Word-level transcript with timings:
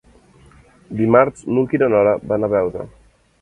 Dimarts 1.01 1.43
n'Hug 1.51 1.77
i 1.79 1.81
na 1.83 1.91
Nora 1.97 2.15
van 2.33 2.49
a 2.49 2.51
Beuda. 2.57 2.89